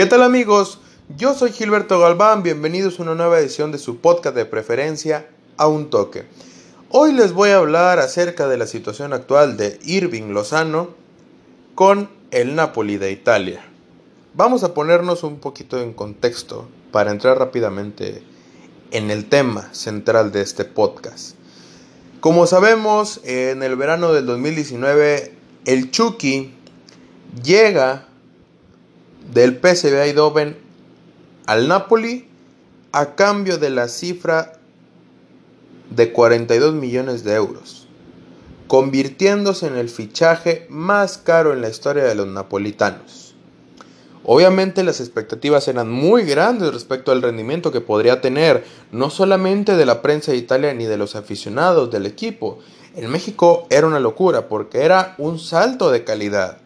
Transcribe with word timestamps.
¿Qué 0.00 0.06
tal 0.06 0.22
amigos? 0.22 0.78
Yo 1.18 1.34
soy 1.34 1.52
Gilberto 1.52 2.00
Galván, 2.00 2.42
bienvenidos 2.42 2.98
a 2.98 3.02
una 3.02 3.14
nueva 3.14 3.38
edición 3.38 3.70
de 3.70 3.76
su 3.76 3.98
podcast 3.98 4.34
de 4.34 4.46
preferencia, 4.46 5.28
A 5.58 5.66
un 5.66 5.90
Toque. 5.90 6.24
Hoy 6.88 7.12
les 7.12 7.34
voy 7.34 7.50
a 7.50 7.58
hablar 7.58 7.98
acerca 7.98 8.48
de 8.48 8.56
la 8.56 8.66
situación 8.66 9.12
actual 9.12 9.58
de 9.58 9.78
Irving 9.84 10.32
Lozano 10.32 10.88
con 11.74 12.08
el 12.30 12.54
Napoli 12.54 12.96
de 12.96 13.12
Italia. 13.12 13.62
Vamos 14.32 14.64
a 14.64 14.72
ponernos 14.72 15.22
un 15.22 15.38
poquito 15.38 15.78
en 15.78 15.92
contexto 15.92 16.66
para 16.92 17.10
entrar 17.10 17.38
rápidamente 17.38 18.22
en 18.92 19.10
el 19.10 19.28
tema 19.28 19.68
central 19.74 20.32
de 20.32 20.40
este 20.40 20.64
podcast. 20.64 21.34
Como 22.20 22.46
sabemos, 22.46 23.20
en 23.24 23.62
el 23.62 23.76
verano 23.76 24.14
del 24.14 24.24
2019, 24.24 25.34
el 25.66 25.90
Chucky 25.90 26.54
llega 27.44 28.06
del 29.32 29.58
PSV 29.58 30.02
Eindhoven 30.02 30.56
al 31.46 31.68
Napoli 31.68 32.28
a 32.92 33.14
cambio 33.14 33.58
de 33.58 33.70
la 33.70 33.88
cifra 33.88 34.52
de 35.90 36.12
42 36.12 36.74
millones 36.74 37.24
de 37.24 37.34
euros, 37.34 37.86
convirtiéndose 38.66 39.66
en 39.66 39.76
el 39.76 39.88
fichaje 39.88 40.66
más 40.68 41.18
caro 41.18 41.52
en 41.52 41.62
la 41.62 41.68
historia 41.68 42.04
de 42.04 42.14
los 42.14 42.26
napolitanos. 42.26 43.34
Obviamente 44.24 44.84
las 44.84 45.00
expectativas 45.00 45.66
eran 45.66 45.90
muy 45.90 46.24
grandes 46.24 46.72
respecto 46.72 47.10
al 47.10 47.22
rendimiento 47.22 47.72
que 47.72 47.80
podría 47.80 48.20
tener, 48.20 48.64
no 48.92 49.10
solamente 49.10 49.76
de 49.76 49.86
la 49.86 50.02
prensa 50.02 50.32
de 50.32 50.38
Italia 50.38 50.74
ni 50.74 50.84
de 50.84 50.98
los 50.98 51.16
aficionados 51.16 51.90
del 51.90 52.06
equipo. 52.06 52.58
En 52.94 53.10
México 53.10 53.66
era 53.70 53.86
una 53.86 53.98
locura 53.98 54.48
porque 54.48 54.82
era 54.82 55.14
un 55.18 55.38
salto 55.38 55.90
de 55.90 56.04
calidad. 56.04 56.58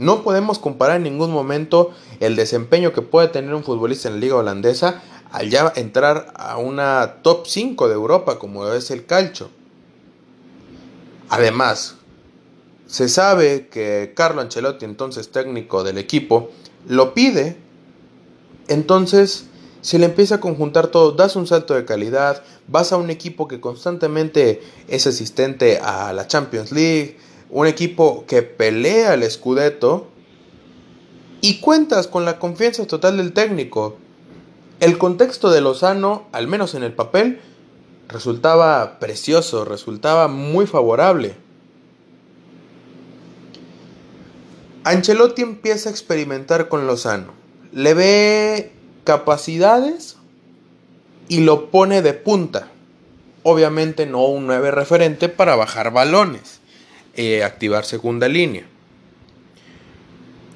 No 0.00 0.22
podemos 0.22 0.58
comparar 0.58 0.96
en 0.96 1.02
ningún 1.02 1.30
momento 1.30 1.90
el 2.20 2.34
desempeño 2.34 2.94
que 2.94 3.02
puede 3.02 3.28
tener 3.28 3.52
un 3.52 3.62
futbolista 3.62 4.08
en 4.08 4.14
la 4.14 4.20
liga 4.20 4.36
holandesa 4.36 5.02
al 5.30 5.50
ya 5.50 5.70
entrar 5.76 6.32
a 6.36 6.56
una 6.56 7.16
top 7.22 7.46
5 7.46 7.86
de 7.86 7.92
Europa 7.92 8.38
como 8.38 8.66
es 8.72 8.90
el 8.90 9.04
calcio. 9.04 9.50
Además, 11.28 11.96
se 12.86 13.10
sabe 13.10 13.68
que 13.70 14.14
Carlo 14.16 14.40
Ancelotti, 14.40 14.86
entonces 14.86 15.30
técnico 15.32 15.84
del 15.84 15.98
equipo, 15.98 16.48
lo 16.88 17.12
pide. 17.12 17.58
Entonces 18.68 19.48
se 19.82 19.98
le 19.98 20.06
empieza 20.06 20.36
a 20.36 20.40
conjuntar 20.40 20.86
todo, 20.86 21.12
das 21.12 21.36
un 21.36 21.46
salto 21.46 21.74
de 21.74 21.84
calidad, 21.84 22.42
vas 22.68 22.92
a 22.92 22.96
un 22.96 23.10
equipo 23.10 23.46
que 23.48 23.60
constantemente 23.60 24.62
es 24.88 25.06
asistente 25.06 25.78
a 25.78 26.14
la 26.14 26.26
Champions 26.26 26.72
League, 26.72 27.18
un 27.50 27.66
equipo 27.66 28.24
que 28.26 28.42
pelea 28.42 29.14
el 29.14 29.28
Scudetto 29.28 30.06
y 31.40 31.60
cuentas 31.60 32.06
con 32.06 32.24
la 32.24 32.38
confianza 32.38 32.86
total 32.86 33.16
del 33.16 33.32
técnico. 33.32 33.96
El 34.78 34.98
contexto 34.98 35.50
de 35.50 35.60
Lozano, 35.60 36.26
al 36.32 36.46
menos 36.46 36.74
en 36.74 36.82
el 36.82 36.92
papel, 36.92 37.40
resultaba 38.08 38.98
precioso, 38.98 39.64
resultaba 39.64 40.28
muy 40.28 40.66
favorable. 40.66 41.34
Ancelotti 44.84 45.42
empieza 45.42 45.88
a 45.88 45.92
experimentar 45.92 46.68
con 46.68 46.86
Lozano. 46.86 47.32
Le 47.72 47.94
ve 47.94 48.72
capacidades 49.04 50.16
y 51.28 51.40
lo 51.40 51.70
pone 51.70 52.00
de 52.00 52.14
punta. 52.14 52.68
Obviamente 53.42 54.06
no 54.06 54.24
un 54.24 54.46
9 54.46 54.70
referente 54.70 55.28
para 55.28 55.56
bajar 55.56 55.92
balones 55.92 56.59
activar 57.44 57.84
segunda 57.84 58.28
línea. 58.28 58.64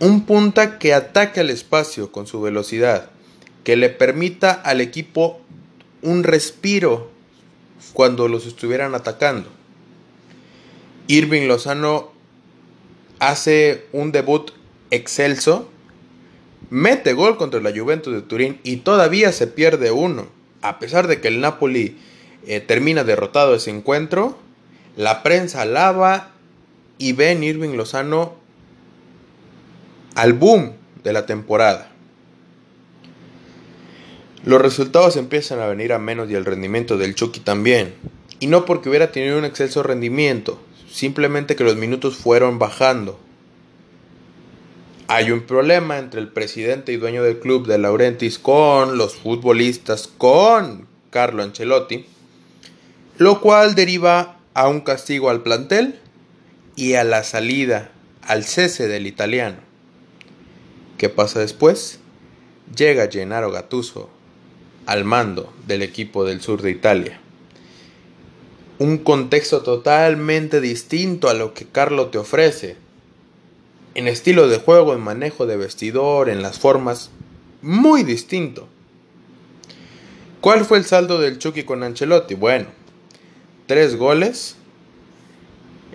Un 0.01 0.27
punta 0.27 0.79
que 0.79 0.95
ataque 0.95 1.41
al 1.41 1.51
espacio 1.51 2.11
con 2.11 2.27
su 2.27 2.41
velocidad, 2.41 3.11
que 3.63 3.77
le 3.77 3.91
permita 3.91 4.53
al 4.53 4.81
equipo 4.81 5.41
un 6.03 6.25
respiro 6.25 7.11
cuando 7.93 8.29
los 8.29 8.47
estuvieran 8.47 8.95
atacando. 8.95 9.49
Irving 11.07 11.47
Lozano 11.49 12.13
hace 13.19 13.87
un 13.93 14.11
debut 14.11 14.51
excelso, 14.91 15.69
mete 16.71 17.13
gol 17.13 17.37
contra 17.37 17.61
la 17.61 17.73
Juventus 17.73 18.13
de 18.13 18.23
Turín 18.23 18.61
y 18.65 18.79
todavía 18.79 19.33
se 19.33 19.47
pierde 19.47 19.91
uno. 19.91 20.27
A 20.63 20.79
pesar 20.79 21.09
de 21.09 21.21
que 21.21 21.29
el 21.29 21.41
Napoli 21.41 21.99
eh, 22.47 22.61
termina 22.61 23.05
derrotado 23.05 23.55
ese 23.55 23.71
encuentro, 23.71 24.39
la 24.97 25.23
prensa 25.23 25.63
alaba 25.63 26.34
y 26.99 27.13
ven 27.13 27.43
Irving 27.43 27.77
Lozano 27.77 28.35
al 30.15 30.33
boom 30.33 30.73
de 31.03 31.13
la 31.13 31.27
temporada. 31.27 31.91
Los 34.45 34.61
resultados 34.61 35.17
empiezan 35.17 35.61
a 35.61 35.67
venir 35.67 35.93
a 35.93 35.99
menos 35.99 36.31
y 36.31 36.35
el 36.35 36.45
rendimiento 36.45 36.99
del 36.99 37.15
Chucky 37.15 37.41
también. 37.41 37.95
Y 38.41 38.47
no 38.47 38.65
porque 38.67 38.89
hubiera 38.89 39.11
tenido 39.11 39.39
un 39.39 39.45
exceso 39.45 39.83
rendimiento, 39.83 40.61
simplemente 40.91 41.57
que 41.57 41.65
los 41.65 41.77
minutos 41.77 42.17
fueron 42.17 42.59
bajando. 42.59 43.19
Hay 45.09 45.31
un 45.31 45.43
problema 45.43 45.99
entre 45.99 46.21
el 46.21 46.29
presidente 46.29 46.93
y 46.93 46.97
dueño 46.97 47.23
del 47.23 47.39
club 47.39 47.67
de 47.67 47.79
Laurentis 47.79 48.39
con 48.39 48.99
los 48.99 49.15
futbolistas, 49.15 50.09
con 50.09 50.87
Carlo 51.11 51.43
Ancelotti, 51.43 52.07
lo 53.19 53.41
cual 53.41 53.75
deriva 53.75 54.39
a 54.55 54.69
un 54.69 54.81
castigo 54.81 55.31
al 55.31 55.43
plantel 55.43 56.01
y 56.77 56.95
a 56.95 57.05
la 57.05 57.25
salida, 57.25 57.91
al 58.23 58.45
cese 58.45 58.89
del 58.89 59.07
italiano. 59.07 59.57
¿Qué 60.99 61.09
pasa 61.09 61.41
después? 61.41 62.01
Llega 62.77 63.11
Gennaro 63.11 63.51
Gattuso 63.51 64.11
al 64.87 65.05
mando 65.05 65.53
del 65.67 65.83
equipo 65.83 66.25
del 66.25 66.41
sur 66.41 66.63
de 66.63 66.71
Italia. 66.71 67.21
Un 68.79 68.99
contexto 68.99 69.63
totalmente 69.63 70.61
distinto 70.61 71.29
a 71.29 71.35
lo 71.35 71.55
que 71.55 71.67
Carlo 71.67 72.09
te 72.09 72.19
ofrece. 72.19 72.77
En 73.95 74.09
estilo 74.09 74.49
de 74.49 74.59
juego, 74.59 74.95
en 74.95 75.01
manejo 75.01 75.47
de 75.47 75.57
vestidor, 75.57 76.29
en 76.29 76.43
las 76.43 76.59
formas, 76.59 77.11
muy 77.63 78.03
distinto. 78.03 78.69
¿Cuál 80.41 80.65
fue 80.65 80.79
el 80.79 80.85
saldo 80.85 81.21
del 81.21 81.39
Chucky 81.39 81.63
con 81.63 81.83
Ancelotti? 81.83 82.35
Bueno, 82.35 82.67
tres 83.67 83.97
goles, 83.97 84.57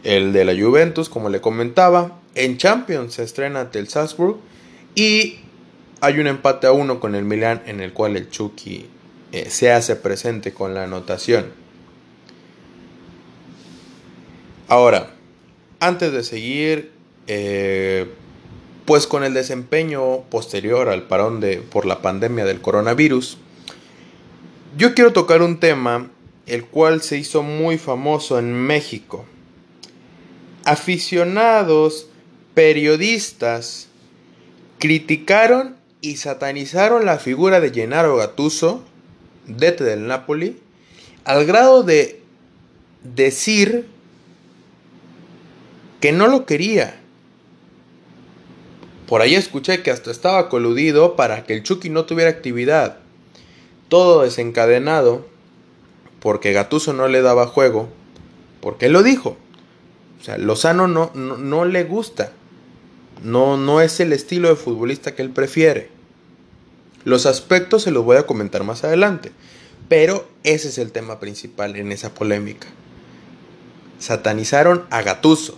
el 0.03 0.33
de 0.33 0.45
la 0.45 0.53
Juventus, 0.53 1.09
como 1.09 1.29
le 1.29 1.41
comentaba. 1.41 2.19
En 2.35 2.57
Champions 2.57 3.15
se 3.15 3.23
estrena 3.23 3.61
ante 3.61 3.79
el 3.79 3.87
Salzburg. 3.87 4.37
Y 4.95 5.39
hay 6.01 6.19
un 6.19 6.27
empate 6.27 6.67
a 6.67 6.71
uno 6.71 6.99
con 6.99 7.15
el 7.15 7.25
Milan 7.25 7.61
en 7.65 7.81
el 7.81 7.93
cual 7.93 8.15
el 8.17 8.29
Chucky 8.29 8.85
eh, 9.31 9.49
se 9.49 9.71
hace 9.71 9.95
presente 9.95 10.53
con 10.53 10.73
la 10.73 10.83
anotación. 10.83 11.45
Ahora, 14.67 15.11
antes 15.79 16.11
de 16.11 16.23
seguir, 16.23 16.91
eh, 17.27 18.07
pues 18.85 19.07
con 19.07 19.23
el 19.23 19.33
desempeño 19.33 20.21
posterior 20.29 20.89
al 20.89 21.03
parón 21.03 21.39
de, 21.39 21.57
por 21.57 21.85
la 21.85 22.01
pandemia 22.01 22.45
del 22.45 22.61
coronavirus, 22.61 23.37
yo 24.77 24.93
quiero 24.93 25.13
tocar 25.13 25.41
un 25.41 25.59
tema 25.59 26.09
el 26.45 26.65
cual 26.65 27.01
se 27.01 27.17
hizo 27.17 27.43
muy 27.43 27.77
famoso 27.77 28.39
en 28.39 28.53
México 28.53 29.25
aficionados, 30.69 32.05
periodistas, 32.53 33.87
criticaron 34.77 35.75
y 35.99 36.17
satanizaron 36.17 37.07
la 37.07 37.17
figura 37.17 37.59
de 37.59 37.71
Gennaro 37.71 38.15
Gattuso, 38.17 38.83
DT 39.47 39.83
del 39.83 40.05
Napoli, 40.05 40.59
al 41.23 41.47
grado 41.47 41.81
de 41.81 42.21
decir 43.03 43.87
que 45.99 46.11
no 46.11 46.27
lo 46.27 46.45
quería. 46.45 46.99
Por 49.07 49.23
ahí 49.23 49.33
escuché 49.33 49.81
que 49.81 49.89
hasta 49.89 50.11
estaba 50.11 50.49
coludido 50.49 51.15
para 51.15 51.45
que 51.45 51.53
el 51.53 51.63
Chucky 51.63 51.89
no 51.89 52.05
tuviera 52.05 52.29
actividad. 52.29 52.99
Todo 53.87 54.21
desencadenado 54.21 55.25
porque 56.19 56.53
Gatuso 56.53 56.93
no 56.93 57.07
le 57.07 57.23
daba 57.23 57.47
juego, 57.47 57.89
porque 58.61 58.85
él 58.85 58.93
lo 58.93 59.01
dijo. 59.01 59.35
O 60.19 60.23
sea, 60.23 60.37
Lozano 60.37 60.87
no, 60.87 61.11
no, 61.13 61.65
le 61.65 61.83
gusta. 61.83 62.31
No, 63.23 63.57
no 63.57 63.81
es 63.81 63.99
el 63.99 64.13
estilo 64.13 64.49
de 64.49 64.55
futbolista 64.55 65.15
que 65.15 65.21
él 65.21 65.29
prefiere. 65.29 65.89
Los 67.05 67.25
aspectos 67.25 67.83
se 67.83 67.91
los 67.91 68.03
voy 68.03 68.17
a 68.17 68.25
comentar 68.25 68.63
más 68.63 68.83
adelante. 68.83 69.31
Pero 69.87 70.27
ese 70.43 70.69
es 70.69 70.77
el 70.77 70.91
tema 70.91 71.19
principal 71.19 71.75
en 71.75 71.91
esa 71.91 72.13
polémica. 72.13 72.67
Satanizaron 73.97 74.85
a 74.89 75.01
Gatuso. 75.01 75.57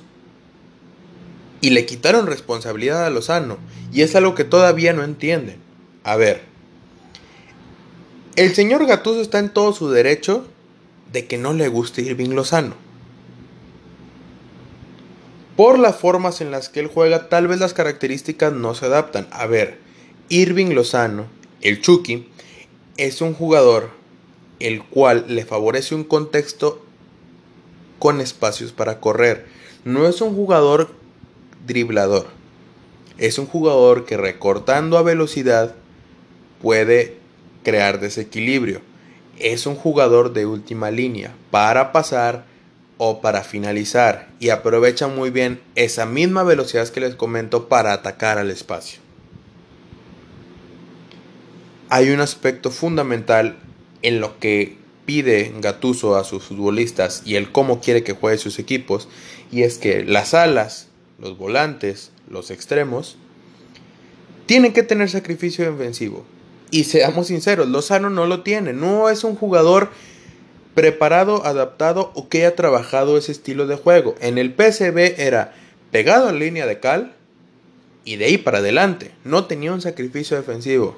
Y 1.60 1.72
le 1.72 1.86
quitaron 1.86 2.28
responsabilidad 2.28 3.06
a 3.06 3.10
Lozano. 3.10 3.58
Y 3.92 4.02
es 4.02 4.16
algo 4.16 4.36
que 4.36 4.44
todavía 4.44 4.94
no 4.94 5.04
entienden. 5.04 5.58
A 6.04 6.16
ver. 6.16 6.44
El 8.36 8.54
señor 8.56 8.86
Gatuso 8.86 9.22
está 9.22 9.40
en 9.40 9.50
todo 9.50 9.74
su 9.74 9.90
derecho 9.90 10.48
de 11.12 11.26
que 11.26 11.38
no 11.38 11.54
le 11.54 11.68
guste 11.68 12.02
Irving 12.04 12.30
Lozano 12.30 12.91
por 15.62 15.78
las 15.78 15.96
formas 15.98 16.42
en 16.42 16.50
las 16.50 16.70
que 16.70 16.80
él 16.80 16.88
juega, 16.88 17.30
tal 17.30 17.48
vez 17.48 17.60
las 17.60 17.76
características 17.76 18.52
no 18.52 18.74
se 18.74 18.88
adaptan. 18.88 19.28
A 19.30 19.46
ver, 19.46 19.78
Irving 20.28 20.74
Lozano, 20.74 21.28
el 21.62 21.82
Chucky, 21.82 22.28
es 22.98 23.22
un 23.22 23.36
jugador 23.36 23.92
el 24.60 24.84
cual 24.84 25.26
le 25.28 25.46
favorece 25.46 25.94
un 25.94 26.04
contexto 26.04 26.84
con 28.00 28.22
espacios 28.22 28.72
para 28.72 29.00
correr. 29.00 29.46
No 29.86 30.08
es 30.08 30.22
un 30.22 30.34
jugador 30.34 30.96
driblador. 31.68 32.26
Es 33.20 33.38
un 33.38 33.46
jugador 33.46 34.06
que 34.06 34.18
recortando 34.18 34.98
a 34.98 35.04
velocidad 35.04 35.76
puede 36.60 37.18
crear 37.64 38.00
desequilibrio. 38.00 38.82
Es 39.38 39.68
un 39.68 39.76
jugador 39.76 40.34
de 40.34 40.48
última 40.48 40.90
línea 40.90 41.36
para 41.52 41.92
pasar 41.92 42.50
o 43.04 43.20
para 43.20 43.44
finalizar 43.44 44.30
y 44.40 44.50
aprovecha 44.50 45.08
muy 45.08 45.32
bien 45.32 45.60
esa 45.74 46.06
misma 46.06 46.44
velocidad 46.44 46.88
que 46.90 47.00
les 47.00 47.16
comento 47.16 47.68
para 47.68 47.94
atacar 47.94 48.38
al 48.38 48.52
espacio. 48.52 49.00
Hay 51.90 52.12
un 52.12 52.20
aspecto 52.20 52.70
fundamental 52.70 53.58
en 54.04 54.20
lo 54.20 54.38
que 54.38 54.78
pide 55.08 55.52
Gatuso 55.62 56.16
a 56.16 56.24
sus 56.24 56.44
futbolistas 56.44 57.24
y 57.26 57.38
el 57.38 57.52
cómo 57.52 57.82
quiere 57.82 58.04
que 58.04 58.14
juegue 58.14 58.38
sus 58.38 58.60
equipos 58.60 59.10
y 59.52 59.64
es 59.64 59.80
que 59.80 60.04
las 60.06 60.36
alas, 60.36 60.90
los 61.18 61.40
volantes, 61.40 62.12
los 62.30 62.52
extremos 62.52 63.18
tienen 64.46 64.74
que 64.74 64.84
tener 64.84 65.10
sacrificio 65.10 65.66
defensivo. 65.72 66.24
Y 66.70 66.84
seamos 66.84 67.28
sinceros, 67.28 67.68
Lozano 67.68 68.12
no 68.12 68.28
lo 68.28 68.44
tiene. 68.44 68.74
No 68.74 69.10
es 69.10 69.24
un 69.24 69.36
jugador 69.36 69.90
preparado, 70.74 71.46
adaptado 71.46 72.12
o 72.16 72.30
que 72.30 72.40
haya 72.40 72.56
trabajado 72.56 73.18
ese 73.18 73.32
estilo 73.32 73.68
de 73.68 73.76
juego. 73.76 74.16
En 74.22 74.38
el 74.38 74.54
PCB 74.54 75.20
era 75.20 75.54
pegado 75.92 76.32
la 76.32 76.38
línea 76.38 76.66
de 76.66 76.80
cal 76.80 77.14
y 78.06 78.16
de 78.16 78.26
ahí 78.26 78.38
para 78.38 78.60
adelante. 78.60 79.12
No 79.24 79.46
tenía 79.46 79.74
un 79.74 79.82
sacrificio 79.82 80.38
defensivo. 80.38 80.98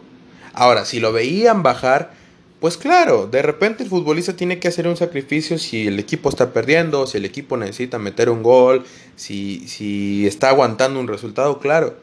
Ahora, 0.54 0.86
si 0.86 1.00
lo 1.00 1.12
veían 1.12 1.64
bajar, 1.64 2.12
pues 2.60 2.78
claro, 2.78 3.28
de 3.28 3.42
repente 3.42 3.84
el 3.84 3.90
futbolista 3.90 4.36
tiene 4.36 4.60
que 4.60 4.68
hacer 4.68 4.88
un 4.88 4.96
sacrificio 4.96 5.58
si 5.58 5.88
el 5.88 6.00
equipo 6.00 6.30
está 6.30 6.54
perdiendo, 6.54 7.08
si 7.08 7.18
el 7.18 7.26
equipo 7.26 7.58
necesita 7.58 8.00
meter 8.00 8.30
un 8.30 8.44
gol, 8.44 8.86
si, 9.16 9.68
si 9.68 10.26
está 10.28 10.50
aguantando 10.50 11.00
un 11.00 11.08
resultado, 11.08 11.60
claro. 11.60 11.96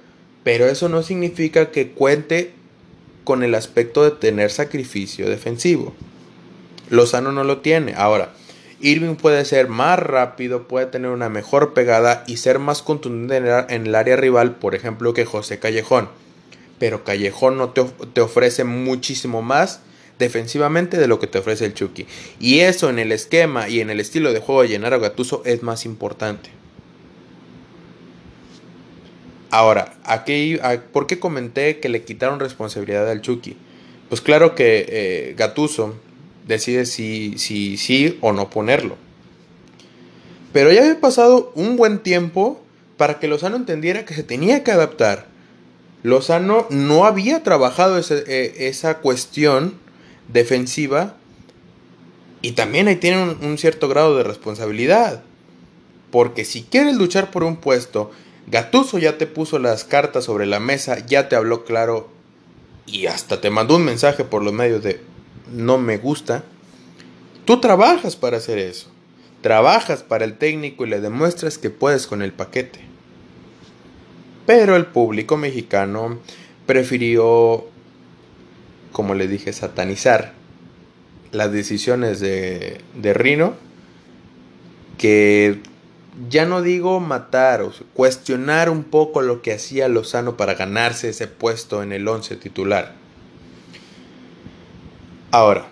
Pero 0.42 0.66
eso 0.66 0.88
no 0.88 1.02
significa 1.02 1.70
que 1.70 1.92
cuente 1.92 2.52
con 3.24 3.42
el 3.42 3.54
aspecto 3.54 4.02
de 4.02 4.10
tener 4.10 4.50
sacrificio 4.50 5.28
defensivo. 5.28 5.94
Lozano 6.90 7.32
no 7.32 7.44
lo 7.44 7.58
tiene. 7.58 7.94
Ahora, 7.96 8.32
Irving 8.80 9.16
puede 9.16 9.44
ser 9.44 9.68
más 9.68 9.98
rápido, 9.98 10.66
puede 10.66 10.86
tener 10.86 11.10
una 11.10 11.28
mejor 11.28 11.74
pegada 11.74 12.24
y 12.26 12.38
ser 12.38 12.58
más 12.58 12.82
contundente 12.82 13.74
en 13.74 13.86
el 13.86 13.94
área 13.94 14.16
rival, 14.16 14.56
por 14.56 14.74
ejemplo, 14.74 15.14
que 15.14 15.24
José 15.24 15.58
Callejón. 15.58 16.08
Pero 16.78 17.04
Callejón 17.04 17.58
no 17.58 17.70
te, 17.70 18.20
ofrece 18.20 18.64
muchísimo 18.64 19.42
más 19.42 19.80
defensivamente 20.18 20.98
de 20.98 21.06
lo 21.06 21.18
que 21.18 21.26
te 21.26 21.38
ofrece 21.38 21.66
el 21.66 21.74
Chucky. 21.74 22.06
Y 22.38 22.60
eso 22.60 22.88
en 22.90 22.98
el 22.98 23.12
esquema 23.12 23.68
y 23.68 23.80
en 23.80 23.90
el 23.90 24.00
estilo 24.00 24.32
de 24.32 24.40
juego 24.40 24.62
de 24.62 24.68
Gennaro 24.68 24.98
Gattuso 24.98 25.42
es 25.44 25.62
más 25.62 25.84
importante. 25.84 26.50
Ahora, 29.50 29.94
aquí, 30.04 30.58
¿por 30.92 31.06
qué 31.06 31.18
comenté 31.18 31.80
que 31.80 31.88
le 31.88 32.04
quitaron 32.04 32.40
responsabilidad 32.40 33.10
al 33.10 33.20
Chucky? 33.20 33.56
Pues 34.08 34.20
claro 34.20 34.54
que 34.54 34.86
eh, 34.88 35.34
Gatuso 35.36 35.96
decide 36.50 36.84
si, 36.84 37.38
si 37.38 37.76
sí 37.76 38.18
o 38.20 38.32
no 38.32 38.50
ponerlo. 38.50 38.96
Pero 40.52 40.72
ya 40.72 40.82
había 40.82 41.00
pasado 41.00 41.52
un 41.54 41.76
buen 41.76 42.00
tiempo 42.00 42.60
para 42.96 43.18
que 43.18 43.28
Lozano 43.28 43.56
entendiera 43.56 44.04
que 44.04 44.14
se 44.14 44.22
tenía 44.22 44.62
que 44.62 44.72
adaptar. 44.72 45.26
Lozano 46.02 46.66
no 46.70 47.06
había 47.06 47.42
trabajado 47.42 47.98
eh, 47.98 48.54
esa 48.58 48.98
cuestión 48.98 49.74
defensiva 50.28 51.16
y 52.42 52.52
también 52.52 52.88
ahí 52.88 52.96
tiene 52.96 53.36
un 53.40 53.58
cierto 53.58 53.88
grado 53.88 54.16
de 54.16 54.24
responsabilidad. 54.24 55.22
Porque 56.10 56.44
si 56.44 56.62
quieres 56.62 56.96
luchar 56.96 57.30
por 57.30 57.44
un 57.44 57.56
puesto 57.56 58.10
Gatuso 58.50 58.98
ya 58.98 59.16
te 59.16 59.26
puso 59.26 59.58
las 59.58 59.84
cartas 59.84 60.24
sobre 60.24 60.46
la 60.46 60.58
mesa, 60.58 61.04
ya 61.06 61.28
te 61.28 61.36
habló 61.36 61.64
claro 61.64 62.08
y 62.84 63.06
hasta 63.06 63.40
te 63.40 63.50
mandó 63.50 63.76
un 63.76 63.84
mensaje 63.84 64.24
por 64.24 64.42
los 64.42 64.52
medios 64.52 64.82
de 64.82 65.00
no 65.50 65.78
me 65.78 65.98
gusta. 65.98 66.44
Tú 67.44 67.60
trabajas 67.60 68.16
para 68.16 68.38
hacer 68.38 68.58
eso. 68.58 68.88
Trabajas 69.42 70.02
para 70.02 70.24
el 70.24 70.36
técnico 70.36 70.84
y 70.84 70.90
le 70.90 71.00
demuestras 71.00 71.58
que 71.58 71.70
puedes 71.70 72.06
con 72.06 72.22
el 72.22 72.32
paquete. 72.32 72.80
Pero 74.46 74.76
el 74.76 74.86
público 74.86 75.36
mexicano 75.36 76.18
prefirió, 76.66 77.66
como 78.92 79.14
le 79.14 79.28
dije, 79.28 79.52
satanizar 79.52 80.34
las 81.32 81.52
decisiones 81.52 82.20
de, 82.20 82.80
Rino 83.14 83.54
que 84.98 85.60
ya 86.28 86.44
no 86.44 86.60
digo 86.60 87.00
matar 87.00 87.62
o 87.62 87.72
cuestionar 87.94 88.68
un 88.68 88.84
poco 88.84 89.22
lo 89.22 89.40
que 89.40 89.54
hacía 89.54 89.88
Lozano 89.88 90.36
para 90.36 90.54
ganarse 90.54 91.08
ese 91.08 91.26
puesto 91.26 91.82
en 91.82 91.92
el 91.92 92.06
11 92.06 92.36
titular. 92.36 92.99
Ahora, 95.32 95.66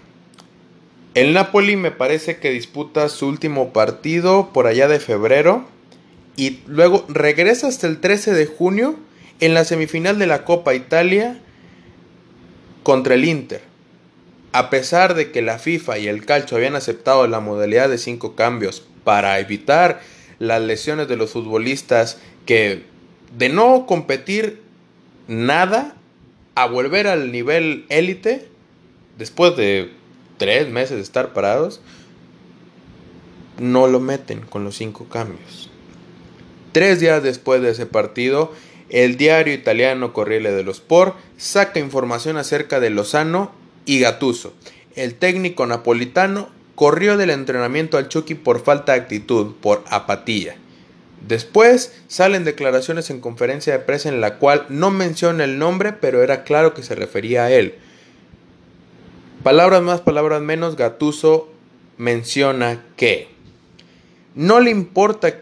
el 1.14 1.32
Napoli 1.32 1.74
me 1.74 1.90
parece 1.90 2.36
que 2.36 2.50
disputa 2.50 3.08
su 3.08 3.26
último 3.26 3.72
partido 3.72 4.50
por 4.52 4.68
allá 4.68 4.86
de 4.86 5.00
febrero 5.00 5.66
y 6.36 6.60
luego 6.66 7.04
regresa 7.08 7.66
hasta 7.66 7.88
el 7.88 7.98
13 7.98 8.34
de 8.34 8.46
junio 8.46 8.94
en 9.40 9.54
la 9.54 9.64
semifinal 9.64 10.16
de 10.20 10.28
la 10.28 10.44
Copa 10.44 10.74
Italia 10.74 11.40
contra 12.84 13.14
el 13.14 13.24
Inter. 13.24 13.62
A 14.52 14.70
pesar 14.70 15.14
de 15.14 15.32
que 15.32 15.42
la 15.42 15.58
FIFA 15.58 15.98
y 15.98 16.06
el 16.06 16.24
Calcio 16.24 16.56
habían 16.56 16.76
aceptado 16.76 17.26
la 17.26 17.40
modalidad 17.40 17.88
de 17.88 17.98
cinco 17.98 18.36
cambios 18.36 18.86
para 19.02 19.40
evitar 19.40 20.00
las 20.38 20.62
lesiones 20.62 21.08
de 21.08 21.16
los 21.16 21.32
futbolistas 21.32 22.18
que 22.46 22.84
de 23.36 23.48
no 23.48 23.86
competir 23.86 24.62
nada 25.26 25.96
a 26.54 26.66
volver 26.66 27.08
al 27.08 27.32
nivel 27.32 27.86
élite 27.88 28.48
después 29.18 29.56
de 29.56 29.92
tres 30.38 30.68
meses 30.68 30.96
de 30.96 31.02
estar 31.02 31.32
parados, 31.32 31.80
no 33.58 33.88
lo 33.88 34.00
meten 34.00 34.40
con 34.40 34.64
los 34.64 34.76
cinco 34.76 35.06
cambios. 35.08 35.70
Tres 36.72 37.00
días 37.00 37.22
después 37.22 37.60
de 37.60 37.70
ese 37.70 37.86
partido, 37.86 38.52
el 38.88 39.16
diario 39.16 39.52
italiano 39.52 40.12
Corriere 40.12 40.52
dello 40.52 40.70
Sport 40.70 41.16
saca 41.36 41.80
información 41.80 42.36
acerca 42.36 42.80
de 42.80 42.90
Lozano 42.90 43.52
y 43.84 44.00
Gattuso. 44.00 44.54
El 44.94 45.14
técnico 45.14 45.66
napolitano 45.66 46.48
corrió 46.74 47.16
del 47.16 47.30
entrenamiento 47.30 47.98
al 47.98 48.08
Chucky 48.08 48.34
por 48.34 48.62
falta 48.62 48.92
de 48.92 49.00
actitud, 49.00 49.54
por 49.60 49.84
apatía. 49.90 50.56
Después 51.26 51.92
salen 52.06 52.44
declaraciones 52.44 53.10
en 53.10 53.20
conferencia 53.20 53.72
de 53.72 53.80
prensa 53.80 54.08
en 54.08 54.20
la 54.20 54.38
cual 54.38 54.66
no 54.68 54.90
menciona 54.90 55.44
el 55.44 55.58
nombre, 55.58 55.92
pero 55.92 56.22
era 56.22 56.44
claro 56.44 56.74
que 56.74 56.84
se 56.84 56.94
refería 56.94 57.44
a 57.44 57.50
él. 57.50 57.74
Palabras 59.42 59.82
más, 59.82 60.00
palabras 60.00 60.42
menos, 60.42 60.76
Gatuso 60.76 61.48
menciona 61.96 62.84
que 62.96 63.28
no 64.34 64.60
le 64.60 64.70
importa 64.70 65.34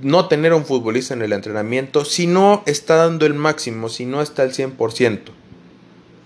no 0.00 0.28
tener 0.28 0.52
un 0.52 0.64
futbolista 0.64 1.14
en 1.14 1.22
el 1.22 1.32
entrenamiento 1.32 2.04
si 2.04 2.26
no 2.26 2.62
está 2.66 2.96
dando 2.96 3.26
el 3.26 3.34
máximo, 3.34 3.88
si 3.88 4.06
no 4.06 4.22
está 4.22 4.42
al 4.42 4.52
100%. 4.52 5.20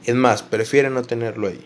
Es 0.04 0.14
más, 0.14 0.42
prefiere 0.42 0.90
no 0.90 1.02
tenerlo 1.02 1.48
ahí. 1.48 1.64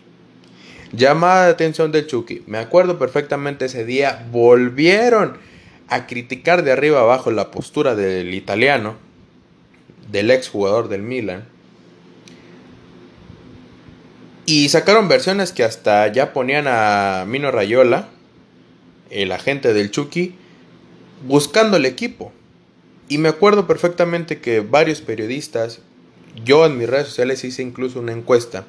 Llamada 0.93 1.45
de 1.45 1.51
atención 1.51 1.91
del 1.91 2.07
Chucky. 2.07 2.43
Me 2.47 2.59
acuerdo 2.59 2.97
perfectamente 2.97 3.65
ese 3.65 3.83
día. 3.83 4.25
Volvieron 4.31 5.37
a 5.89 6.07
criticar 6.07 6.63
de 6.63 6.71
arriba 6.71 7.01
abajo 7.01 7.31
la 7.31 7.51
postura 7.51 7.95
del 7.95 8.33
italiano, 8.33 8.95
del 10.11 10.31
ex 10.31 10.49
jugador 10.49 10.87
del 10.87 11.01
Milan. 11.01 11.45
Y 14.47 14.69
sacaron 14.69 15.09
versiones 15.09 15.51
que 15.51 15.65
hasta 15.65 16.07
ya 16.07 16.31
ponían 16.31 16.67
a 16.69 17.25
Mino 17.27 17.51
Rayola, 17.51 18.07
el 19.09 19.33
agente 19.33 19.73
del 19.73 19.91
Chucky, 19.91 20.35
buscando 21.27 21.75
el 21.75 21.85
equipo. 21.85 22.31
Y 23.09 23.17
me 23.17 23.27
acuerdo 23.27 23.67
perfectamente 23.67 24.39
que 24.39 24.61
varios 24.61 25.01
periodistas, 25.01 25.81
yo 26.45 26.65
en 26.65 26.77
mis 26.77 26.89
redes 26.89 27.07
sociales 27.07 27.43
hice 27.43 27.61
incluso 27.61 27.99
una 27.99 28.13
encuesta. 28.13 28.63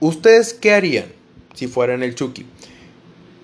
¿Ustedes 0.00 0.54
qué 0.54 0.72
harían? 0.72 1.06
si 1.54 1.68
fueran 1.68 2.02
el 2.02 2.14
Chucky. 2.14 2.44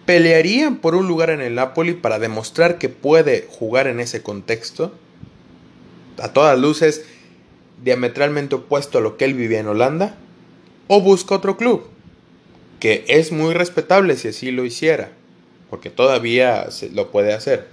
¿Pelearían 0.05 0.79
por 0.79 0.97
un 0.97 1.09
lugar 1.09 1.31
en 1.31 1.41
el 1.41 1.55
Napoli 1.55 1.95
para 1.95 2.19
demostrar 2.19 2.79
que 2.79 2.89
puede 2.89 3.47
jugar 3.49 3.87
en 3.87 4.01
ese 4.01 4.23
contexto? 4.23 4.93
A 6.21 6.33
todas 6.33 6.59
luces, 6.59 7.05
diametralmente 7.83 8.57
opuesto 8.57 8.99
a 8.99 9.01
lo 9.01 9.17
que 9.17 9.25
él 9.25 9.35
vivía 9.35 9.61
en 9.61 9.69
Holanda. 9.69 10.19
¿O 10.95 11.01
busca 11.01 11.37
otro 11.37 11.57
club? 11.57 11.87
Que 12.79 13.07
es 13.09 13.33
muy 13.33 13.55
respetable 13.55 14.15
si 14.15 14.29
así 14.29 14.51
lo 14.51 14.67
hiciera, 14.67 15.11
porque 15.71 15.89
todavía 15.89 16.69
lo 16.93 17.11
puede 17.11 17.33
hacer. 17.33 17.67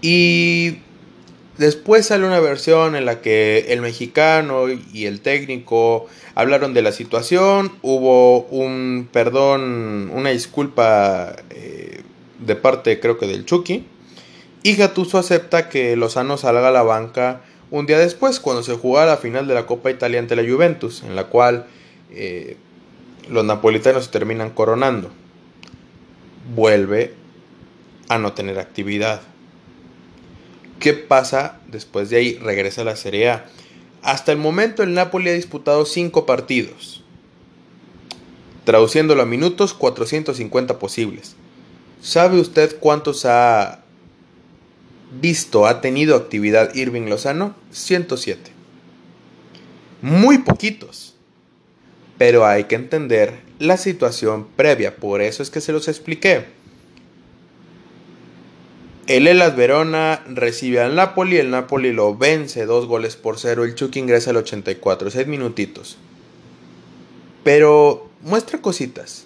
Y 0.00 0.78
Después 1.58 2.06
sale 2.06 2.24
una 2.24 2.40
versión 2.40 2.96
en 2.96 3.04
la 3.04 3.20
que 3.20 3.66
el 3.68 3.82
mexicano 3.82 4.66
y 4.70 5.04
el 5.04 5.20
técnico 5.20 6.06
hablaron 6.34 6.72
de 6.72 6.80
la 6.80 6.92
situación, 6.92 7.72
hubo 7.82 8.44
un 8.44 9.10
perdón, 9.12 10.10
una 10.14 10.30
disculpa 10.30 11.36
eh, 11.50 12.02
de 12.38 12.56
parte 12.56 12.98
creo 12.98 13.18
que 13.18 13.26
del 13.26 13.44
Chucky, 13.44 13.84
y 14.62 14.76
Gattuso 14.76 15.18
acepta 15.18 15.68
que 15.68 15.96
Lozano 15.96 16.38
salga 16.38 16.68
a 16.68 16.70
la 16.70 16.82
banca 16.82 17.42
un 17.70 17.86
día 17.86 17.98
después, 17.98 18.40
cuando 18.40 18.62
se 18.62 18.76
jugaba 18.76 19.06
la 19.06 19.16
final 19.18 19.46
de 19.46 19.54
la 19.54 19.66
Copa 19.66 19.90
Italia 19.90 20.18
ante 20.18 20.36
la 20.36 20.48
Juventus, 20.48 21.02
en 21.02 21.14
la 21.16 21.24
cual 21.24 21.66
eh, 22.10 22.56
los 23.28 23.44
napolitanos 23.44 24.06
se 24.06 24.10
terminan 24.10 24.50
coronando. 24.50 25.10
Vuelve 26.54 27.14
a 28.08 28.18
no 28.18 28.32
tener 28.32 28.58
actividad. 28.58 29.20
¿Qué 30.80 30.94
pasa 30.94 31.60
después 31.66 32.08
de 32.08 32.16
ahí? 32.16 32.34
Regresa 32.38 32.82
a 32.82 32.84
la 32.84 32.96
Serie 32.96 33.30
A. 33.30 33.46
Hasta 34.02 34.32
el 34.32 34.38
momento 34.38 34.82
el 34.82 34.94
Napoli 34.94 35.28
ha 35.28 35.34
disputado 35.34 35.84
5 35.84 36.24
partidos. 36.24 37.02
Traduciéndolo 38.64 39.22
a 39.22 39.26
minutos, 39.26 39.74
450 39.74 40.78
posibles. 40.78 41.36
¿Sabe 42.00 42.40
usted 42.40 42.78
cuántos 42.78 43.24
ha 43.24 43.80
visto, 45.10 45.66
ha 45.66 45.80
tenido 45.80 46.16
actividad 46.16 46.74
Irving 46.74 47.08
Lozano? 47.08 47.54
107. 47.70 48.50
Muy 50.02 50.38
poquitos. 50.38 51.14
Pero 52.18 52.46
hay 52.46 52.64
que 52.64 52.74
entender 52.74 53.40
la 53.58 53.76
situación 53.76 54.46
previa, 54.56 54.96
por 54.96 55.20
eso 55.20 55.42
es 55.42 55.50
que 55.50 55.60
se 55.60 55.72
los 55.72 55.88
expliqué. 55.88 56.46
El 59.06 59.26
Elas 59.26 59.56
Verona 59.56 60.22
recibe 60.28 60.80
al 60.80 60.94
Napoli, 60.94 61.38
el 61.38 61.50
Napoli 61.50 61.92
lo 61.92 62.14
vence 62.16 62.66
dos 62.66 62.86
goles 62.86 63.16
por 63.16 63.38
cero, 63.38 63.64
el 63.64 63.74
Chucky 63.74 64.00
ingresa 64.00 64.30
al 64.30 64.36
84, 64.36 65.10
seis 65.10 65.26
minutitos. 65.26 65.96
Pero 67.42 68.10
muestra 68.20 68.60
cositas. 68.60 69.24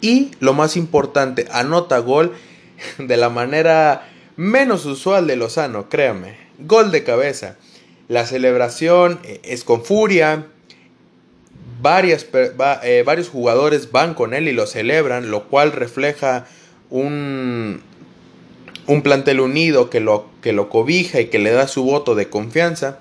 Y 0.00 0.30
lo 0.38 0.52
más 0.52 0.76
importante, 0.76 1.48
anota 1.50 1.98
gol 1.98 2.32
de 2.98 3.16
la 3.16 3.28
manera 3.28 4.08
menos 4.36 4.86
usual 4.86 5.26
de 5.26 5.36
Lozano, 5.36 5.88
créame. 5.88 6.36
Gol 6.58 6.90
de 6.90 7.04
cabeza. 7.04 7.56
La 8.08 8.26
celebración 8.26 9.20
eh, 9.24 9.40
es 9.44 9.64
con 9.64 9.84
furia. 9.84 10.46
Eh, 11.84 13.02
varios 13.04 13.28
jugadores 13.28 13.90
van 13.90 14.14
con 14.14 14.34
él 14.34 14.48
y 14.48 14.52
lo 14.52 14.66
celebran, 14.66 15.30
lo 15.30 15.48
cual 15.48 15.72
refleja 15.72 16.46
un, 16.90 17.80
un 18.86 19.02
plantel 19.02 19.40
unido 19.40 19.90
que 19.90 20.00
lo, 20.00 20.26
que 20.42 20.52
lo 20.52 20.68
cobija 20.68 21.20
y 21.20 21.26
que 21.26 21.38
le 21.38 21.50
da 21.50 21.66
su 21.66 21.84
voto 21.84 22.14
de 22.14 22.28
confianza. 22.28 23.00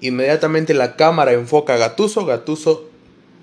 Inmediatamente 0.00 0.74
la 0.74 0.96
cámara 0.96 1.32
enfoca 1.32 1.74
a 1.74 1.78
Gatuso, 1.78 2.24
Gatuso 2.24 2.88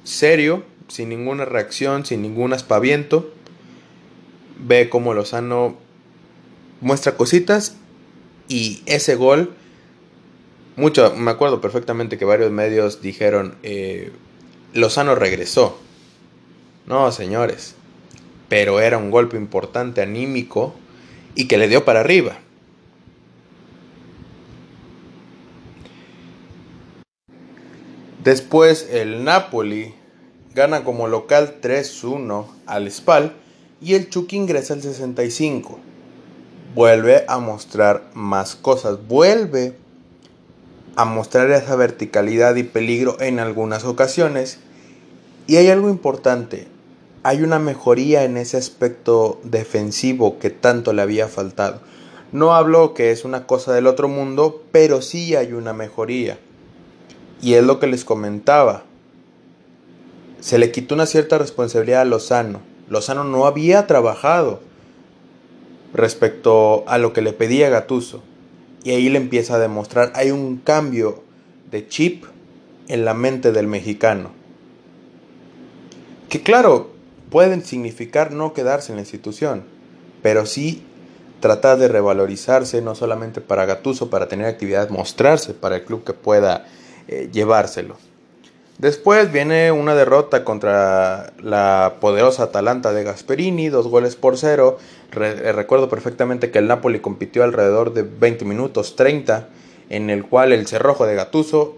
serio, 0.04 0.64
sin 0.88 1.10
ninguna 1.10 1.46
reacción, 1.46 2.06
sin 2.06 2.22
ningún 2.22 2.54
aspaviento. 2.54 3.32
Ve 4.58 4.90
cómo 4.90 5.14
Lozano 5.14 5.78
muestra 6.82 7.16
cositas 7.16 7.76
y 8.48 8.82
ese 8.86 9.16
gol, 9.16 9.54
mucho, 10.76 11.14
me 11.16 11.32
acuerdo 11.32 11.62
perfectamente 11.62 12.18
que 12.18 12.26
varios 12.26 12.52
medios 12.52 13.02
dijeron, 13.02 13.56
eh, 13.64 14.12
Lozano 14.74 15.16
regresó. 15.16 15.78
No, 16.88 17.12
señores, 17.12 17.76
pero 18.48 18.80
era 18.80 18.98
un 18.98 19.12
golpe 19.12 19.38
importante 19.38 20.02
anímico 20.02 20.74
y 21.36 21.48
que 21.48 21.58
le 21.58 21.68
dio 21.68 21.86
para 21.86 22.00
arriba. 22.00 22.40
Después 28.24 28.90
el 28.92 29.24
Napoli 29.24 29.94
gana 30.54 30.84
como 30.84 31.08
local 31.08 31.58
3-1 31.62 32.48
al 32.66 32.92
Spal 32.92 33.34
y 33.82 33.94
el 33.94 34.10
Chucky 34.10 34.36
ingresa 34.36 34.74
al 34.74 34.82
65. 34.82 35.80
Vuelve 36.76 37.26
a 37.28 37.40
mostrar 37.40 38.04
más 38.14 38.56
cosas, 38.56 39.00
vuelve 39.08 39.76
a 40.96 41.06
mostrar 41.06 41.50
esa 41.50 41.76
verticalidad 41.76 42.56
y 42.58 42.64
peligro 42.64 43.20
en 43.20 43.40
algunas 43.40 43.86
ocasiones. 43.86 44.60
Y 45.48 45.56
hay 45.56 45.70
algo 45.70 45.90
importante, 45.90 46.68
hay 47.24 47.42
una 47.42 47.58
mejoría 47.58 48.24
en 48.24 48.38
ese 48.38 48.58
aspecto 48.58 49.40
defensivo 49.44 50.38
que 50.38 50.52
tanto 50.52 50.94
le 50.94 51.02
había 51.02 51.28
faltado. 51.28 51.82
No 52.32 52.54
hablo 52.54 52.94
que 52.94 53.12
es 53.12 53.26
una 53.26 53.48
cosa 53.48 53.74
del 53.74 53.88
otro 53.88 54.08
mundo, 54.08 54.64
pero 54.72 55.02
sí 55.02 55.36
hay 55.36 55.54
una 55.54 55.74
mejoría. 55.74 56.38
Y 57.42 57.56
es 57.56 57.64
lo 57.64 57.80
que 57.80 57.88
les 57.88 58.06
comentaba. 58.06 58.84
Se 60.40 60.60
le 60.60 60.72
quitó 60.72 60.94
una 60.94 61.08
cierta 61.08 61.40
responsabilidad 61.40 62.02
a 62.02 62.06
Lozano. 62.06 62.62
Lozano 62.90 63.24
no 63.24 63.48
había 63.48 63.88
trabajado 63.88 64.60
respecto 65.94 66.84
a 66.88 66.98
lo 66.98 67.14
que 67.14 67.22
le 67.22 67.34
pedía 67.34 67.70
Gatuso. 67.70 68.24
Y 68.84 68.92
ahí 68.92 69.10
le 69.10 69.18
empieza 69.18 69.56
a 69.56 69.60
demostrar, 69.60 70.12
hay 70.16 70.32
un 70.32 70.58
cambio 70.58 71.24
de 71.70 71.88
chip 71.88 72.24
en 72.88 73.06
la 73.06 73.14
mente 73.14 73.52
del 73.52 73.68
mexicano. 73.68 74.32
Que 76.30 76.42
claro, 76.42 76.92
pueden 77.30 77.64
significar 77.64 78.32
no 78.32 78.54
quedarse 78.54 78.92
en 78.92 78.98
la 78.98 79.02
institución, 79.02 79.64
pero 80.22 80.46
sí 80.46 80.84
tratar 81.40 81.78
de 81.78 81.88
revalorizarse, 81.88 82.82
no 82.82 82.96
solamente 82.96 83.42
para 83.42 83.66
Gatuso, 83.66 84.10
para 84.10 84.28
tener 84.28 84.48
actividad, 84.48 84.90
mostrarse 84.90 85.54
para 85.54 85.78
el 85.78 85.84
club 85.84 86.04
que 86.04 86.14
pueda 86.14 86.66
eh, 87.08 87.30
llevárselo. 87.32 87.98
Después 88.78 89.32
viene 89.32 89.74
una 89.74 89.94
derrota 89.94 90.46
contra 90.46 91.34
la 91.42 91.96
poderosa 92.00 92.44
Atalanta 92.44 92.94
de 92.94 93.04
Gasperini, 93.04 93.68
dos 93.68 93.88
goles 93.88 94.16
por 94.16 94.38
cero. 94.38 94.78
Eh, 95.16 95.52
recuerdo 95.54 95.90
perfectamente 95.90 96.52
que 96.52 96.60
el 96.60 96.68
Napoli 96.68 97.00
compitió 97.00 97.44
alrededor 97.44 97.94
de 97.94 98.04
20 98.04 98.46
minutos 98.46 98.96
30, 98.96 99.50
en 99.90 100.10
el 100.10 100.26
cual 100.26 100.52
el 100.54 100.68
cerrojo 100.68 101.06
de 101.06 101.16
Gatuso 101.16 101.78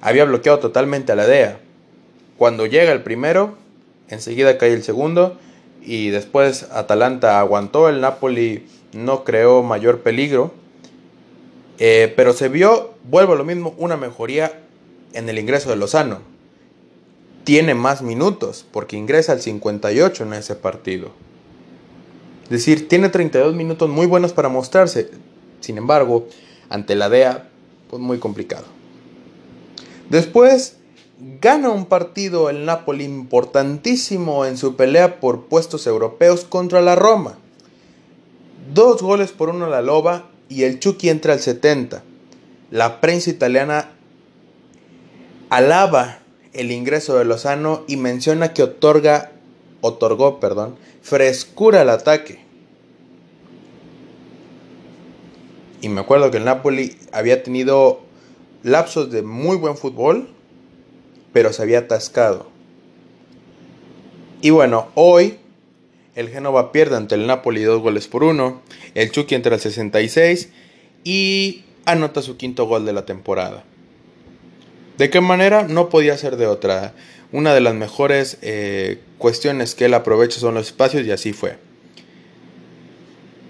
había 0.00 0.24
bloqueado 0.24 0.58
totalmente 0.58 1.12
a 1.12 1.16
la 1.16 1.26
DEA. 1.26 1.60
Cuando 2.36 2.66
llega 2.66 2.92
el 2.92 3.02
primero, 3.02 3.56
enseguida 4.08 4.58
cae 4.58 4.72
el 4.72 4.82
segundo 4.82 5.38
y 5.82 6.10
después 6.10 6.64
Atalanta 6.72 7.38
aguantó, 7.38 7.88
el 7.88 8.00
Napoli 8.00 8.66
no 8.92 9.24
creó 9.24 9.62
mayor 9.62 10.00
peligro, 10.00 10.52
eh, 11.78 12.12
pero 12.16 12.32
se 12.32 12.48
vio, 12.48 12.94
vuelvo 13.04 13.34
a 13.34 13.36
lo 13.36 13.44
mismo, 13.44 13.74
una 13.78 13.96
mejoría 13.96 14.60
en 15.12 15.28
el 15.28 15.38
ingreso 15.38 15.70
de 15.70 15.76
Lozano. 15.76 16.20
Tiene 17.44 17.74
más 17.74 18.02
minutos 18.02 18.66
porque 18.72 18.96
ingresa 18.96 19.32
al 19.32 19.40
58 19.40 20.24
en 20.24 20.32
ese 20.32 20.56
partido. 20.56 21.12
Es 22.46 22.50
decir, 22.50 22.86
tiene 22.86 23.08
32 23.08 23.56
minutos 23.56 23.90
muy 23.90 24.06
buenos 24.06 24.32
para 24.32 24.48
mostrarse. 24.48 25.10
Sin 25.58 25.78
embargo, 25.78 26.28
ante 26.68 26.94
la 26.94 27.08
DEA, 27.08 27.48
pues 27.90 28.00
muy 28.00 28.18
complicado. 28.18 28.64
Después 30.10 30.76
gana 31.40 31.70
un 31.70 31.86
partido 31.86 32.48
el 32.48 32.64
Napoli 32.64 33.02
importantísimo 33.02 34.46
en 34.46 34.56
su 34.56 34.76
pelea 34.76 35.18
por 35.18 35.46
puestos 35.46 35.88
europeos 35.88 36.44
contra 36.44 36.80
la 36.80 36.94
Roma. 36.94 37.36
Dos 38.72 39.02
goles 39.02 39.32
por 39.32 39.48
uno 39.48 39.64
a 39.64 39.70
la 39.70 39.82
Loba 39.82 40.30
y 40.48 40.62
el 40.62 40.78
Chucky 40.78 41.08
entra 41.08 41.32
al 41.32 41.40
70. 41.40 42.04
La 42.70 43.00
prensa 43.00 43.30
italiana 43.30 43.90
alaba 45.50 46.20
el 46.52 46.70
ingreso 46.70 47.18
de 47.18 47.24
Lozano 47.24 47.82
y 47.88 47.96
menciona 47.96 48.52
que 48.52 48.62
otorga, 48.62 49.32
otorgó 49.80 50.40
perdón, 50.40 50.76
frescura 51.02 51.82
al 51.82 51.90
ataque. 51.90 52.40
Y 55.80 55.88
me 55.88 56.00
acuerdo 56.00 56.30
que 56.30 56.38
el 56.38 56.44
Napoli 56.44 56.96
había 57.12 57.42
tenido 57.42 58.00
lapsos 58.62 59.10
de 59.10 59.22
muy 59.22 59.56
buen 59.56 59.76
fútbol, 59.76 60.28
pero 61.32 61.52
se 61.52 61.62
había 61.62 61.80
atascado. 61.80 62.46
Y 64.40 64.50
bueno, 64.50 64.88
hoy 64.94 65.38
el 66.14 66.30
Génova 66.30 66.72
pierde 66.72 66.96
ante 66.96 67.14
el 67.14 67.26
Napoli 67.26 67.62
dos 67.62 67.82
goles 67.82 68.08
por 68.08 68.24
uno. 68.24 68.62
El 68.94 69.10
Chucky 69.10 69.34
entra 69.34 69.54
al 69.54 69.60
66 69.60 70.50
y 71.04 71.64
anota 71.84 72.22
su 72.22 72.36
quinto 72.36 72.66
gol 72.66 72.86
de 72.86 72.92
la 72.92 73.04
temporada. 73.04 73.64
¿De 74.98 75.10
qué 75.10 75.20
manera? 75.20 75.64
No 75.64 75.90
podía 75.90 76.16
ser 76.16 76.36
de 76.36 76.46
otra. 76.46 76.94
Una 77.32 77.54
de 77.54 77.60
las 77.60 77.74
mejores 77.74 78.38
eh, 78.42 79.00
cuestiones 79.18 79.74
que 79.74 79.86
él 79.86 79.94
aprovecha 79.94 80.38
son 80.38 80.54
los 80.54 80.66
espacios 80.66 81.06
y 81.06 81.10
así 81.10 81.32
fue. 81.32 81.58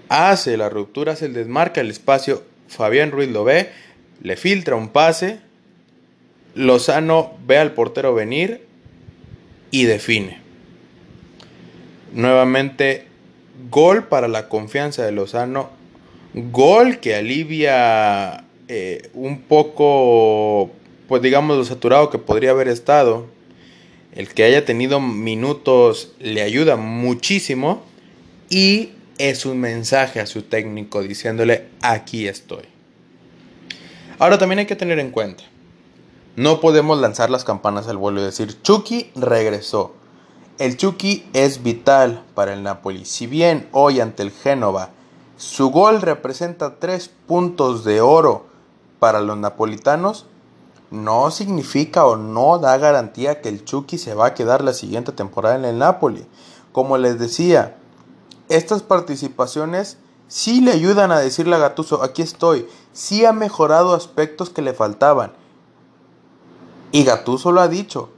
Hace 0.09 0.57
la 0.57 0.69
ruptura, 0.69 1.13
hace 1.13 1.25
el 1.25 1.33
desmarca 1.33 1.81
el 1.81 1.91
espacio. 1.91 2.43
Fabián 2.67 3.11
Ruiz 3.11 3.29
lo 3.29 3.43
ve, 3.43 3.69
le 4.21 4.35
filtra 4.35 4.75
un 4.75 4.89
pase 4.89 5.39
Lozano 6.57 7.37
ve 7.45 7.59
al 7.59 7.73
portero 7.73 8.15
venir 8.15 8.65
y 9.69 9.83
define. 9.83 10.41
Nuevamente, 12.13 13.05
gol 13.69 14.05
para 14.05 14.27
la 14.27 14.49
confianza 14.49 15.05
de 15.05 15.11
Lozano. 15.11 15.69
gol 16.33 16.99
que 16.99 17.15
alivia 17.15 18.43
eh, 18.67 19.09
un 19.13 19.41
poco, 19.41 20.71
pues 21.07 21.21
digamos, 21.21 21.57
lo 21.57 21.63
saturado 21.63 22.09
que 22.09 22.17
podría 22.17 22.51
haber 22.51 22.69
estado. 22.69 23.27
El 24.17 24.29
que 24.29 24.43
haya 24.43 24.65
tenido 24.65 24.99
minutos 24.99 26.11
le 26.17 26.41
ayuda 26.41 26.75
muchísimo 26.75 27.83
y 28.49 28.89
es 29.19 29.45
un 29.45 29.59
mensaje 29.59 30.19
a 30.19 30.25
su 30.25 30.41
técnico 30.41 31.03
diciéndole 31.03 31.67
aquí 31.83 32.27
estoy. 32.27 32.63
Ahora 34.17 34.39
también 34.39 34.57
hay 34.57 34.65
que 34.65 34.75
tener 34.75 34.97
en 34.97 35.11
cuenta, 35.11 35.43
no 36.35 36.59
podemos 36.61 36.99
lanzar 36.99 37.29
las 37.29 37.43
campanas 37.43 37.87
al 37.87 37.97
vuelo 37.97 38.19
y 38.19 38.23
decir 38.23 38.59
Chucky 38.63 39.11
regresó. 39.13 39.93
El 40.57 40.77
Chucky 40.77 41.23
es 41.33 41.61
vital 41.61 42.23
para 42.33 42.55
el 42.55 42.63
Napoli. 42.63 43.05
Si 43.05 43.27
bien 43.27 43.67
hoy 43.71 43.99
ante 43.99 44.23
el 44.23 44.31
Génova 44.31 44.89
su 45.37 45.69
gol 45.69 46.01
representa 46.01 46.79
tres 46.79 47.11
puntos 47.27 47.85
de 47.85 48.01
oro 48.01 48.47
para 48.97 49.21
los 49.21 49.37
napolitanos, 49.37 50.25
no 50.91 51.31
significa 51.31 52.05
o 52.05 52.15
no 52.15 52.59
da 52.59 52.77
garantía 52.77 53.41
que 53.41 53.49
el 53.49 53.65
Chucky 53.65 53.97
se 53.97 54.13
va 54.13 54.27
a 54.27 54.33
quedar 54.33 54.63
la 54.63 54.73
siguiente 54.73 55.11
temporada 55.11 55.55
en 55.55 55.65
el 55.65 55.77
Napoli. 55.77 56.25
Como 56.71 56.97
les 56.97 57.19
decía, 57.19 57.77
estas 58.49 58.83
participaciones 58.83 59.97
sí 60.27 60.61
le 60.61 60.71
ayudan 60.71 61.11
a 61.11 61.19
decirle 61.19 61.55
a 61.55 61.59
Gatuso, 61.59 62.03
aquí 62.03 62.21
estoy, 62.21 62.67
sí 62.93 63.25
ha 63.25 63.33
mejorado 63.33 63.93
aspectos 63.93 64.49
que 64.49 64.61
le 64.61 64.73
faltaban. 64.73 65.33
Y 66.91 67.03
Gatuso 67.03 67.51
lo 67.51 67.61
ha 67.61 67.67
dicho, 67.67 68.09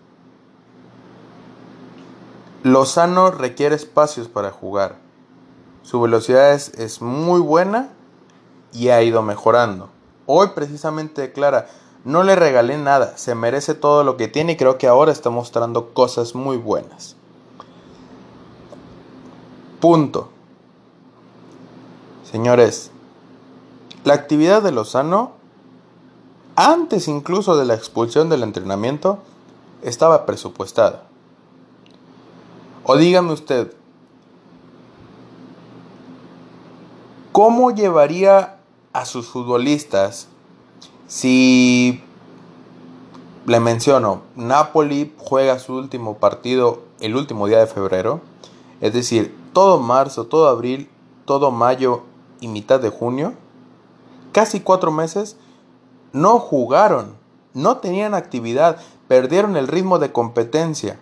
Lozano 2.63 3.31
requiere 3.31 3.75
espacios 3.75 4.27
para 4.27 4.51
jugar. 4.51 4.97
Su 5.81 6.01
velocidad 6.01 6.51
es, 6.53 7.01
muy 7.01 7.39
buena 7.39 7.89
y 8.73 8.89
ha 8.89 9.01
ido 9.01 9.21
mejorando. 9.21 9.89
Hoy 10.25 10.49
precisamente 10.53 11.21
declara, 11.21 11.67
no 12.05 12.23
le 12.23 12.35
regalé 12.35 12.77
nada, 12.77 13.17
se 13.17 13.35
merece 13.35 13.73
todo 13.73 14.03
lo 14.03 14.17
que 14.17 14.27
tiene 14.27 14.53
y 14.53 14.57
creo 14.57 14.77
que 14.77 14.87
ahora 14.87 15.11
está 15.11 15.29
mostrando 15.29 15.93
cosas 15.93 16.35
muy 16.35 16.57
buenas. 16.57 17.15
Punto. 19.79 20.29
Señores, 22.29 22.91
la 24.03 24.13
actividad 24.13 24.61
de 24.61 24.71
Lozano, 24.71 25.31
antes 26.55 27.07
incluso 27.07 27.57
de 27.57 27.65
la 27.65 27.73
expulsión 27.73 28.29
del 28.29 28.43
entrenamiento, 28.43 29.19
estaba 29.81 30.25
presupuestada. 30.25 31.03
O 32.83 32.97
dígame 32.97 33.33
usted, 33.33 33.73
¿cómo 37.31 37.71
llevaría 37.71 38.57
a 38.93 39.05
sus 39.05 39.27
futbolistas 39.27 40.27
si 41.09 42.03
le 43.47 43.59
menciono, 43.59 44.21
Napoli 44.35 45.11
juega 45.17 45.57
su 45.57 45.73
último 45.73 46.19
partido 46.19 46.83
el 46.99 47.15
último 47.15 47.47
día 47.47 47.57
de 47.57 47.67
febrero? 47.67 48.21
Es 48.79 48.93
decir, 48.93 49.35
todo 49.51 49.79
marzo, 49.79 50.27
todo 50.27 50.47
abril, 50.47 50.87
todo 51.25 51.49
mayo 51.49 52.03
y 52.39 52.47
mitad 52.47 52.79
de 52.79 52.91
junio, 52.91 53.33
casi 54.31 54.59
cuatro 54.59 54.91
meses, 54.91 55.35
no 56.13 56.37
jugaron, 56.37 57.15
no 57.55 57.77
tenían 57.77 58.13
actividad, 58.13 58.77
perdieron 59.07 59.57
el 59.57 59.67
ritmo 59.67 59.97
de 59.97 60.11
competencia. 60.11 60.99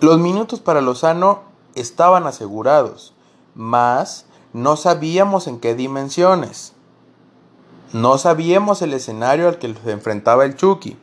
Los 0.00 0.18
minutos 0.18 0.60
para 0.60 0.82
Lozano 0.82 1.40
estaban 1.74 2.26
asegurados, 2.26 3.14
mas 3.54 4.26
no 4.52 4.76
sabíamos 4.76 5.46
en 5.46 5.58
qué 5.58 5.74
dimensiones. 5.74 6.74
No 7.92 8.18
sabíamos 8.18 8.82
el 8.82 8.92
escenario 8.92 9.48
al 9.48 9.58
que 9.58 9.74
se 9.74 9.90
enfrentaba 9.90 10.44
el 10.44 10.54
Chucky. 10.54 10.96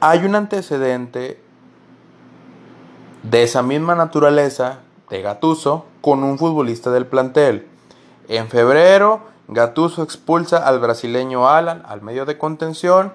Hay 0.00 0.24
un 0.24 0.34
antecedente 0.34 1.42
de 3.22 3.42
esa 3.42 3.62
misma 3.62 3.94
naturaleza 3.94 4.80
de 5.08 5.22
Gatuso 5.22 5.86
con 6.02 6.24
un 6.24 6.38
futbolista 6.38 6.90
del 6.90 7.06
plantel. 7.06 7.68
En 8.28 8.48
febrero, 8.48 9.20
Gatuso 9.48 10.02
expulsa 10.02 10.58
al 10.58 10.78
brasileño 10.78 11.48
Alan 11.48 11.82
al 11.86 12.02
medio 12.02 12.26
de 12.26 12.36
contención 12.36 13.14